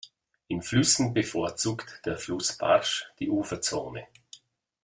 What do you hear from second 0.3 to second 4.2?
In Flüssen bevorzugt der Flussbarsch die Uferzone.